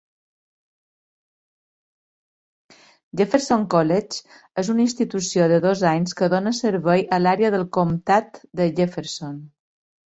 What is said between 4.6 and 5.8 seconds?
és una institució de